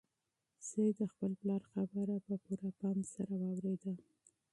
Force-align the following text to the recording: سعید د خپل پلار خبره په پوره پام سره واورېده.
سعید 0.67 0.95
د 0.99 1.01
خپل 1.11 1.31
پلار 1.39 1.61
خبره 1.71 2.15
په 2.25 2.33
پوره 2.43 2.69
پام 2.79 2.97
سره 3.13 3.33
واورېده. 3.41 3.93